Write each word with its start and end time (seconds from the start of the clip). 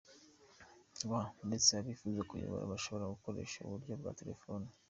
rw, 1.03 1.09
ndetse 1.47 1.69
abifuza 1.73 2.21
kuyabona 2.29 2.71
bashobora 2.73 3.11
gukoresha 3.13 3.57
uburyo 3.65 3.93
bwa 3.99 4.11
telefone. 4.19 4.65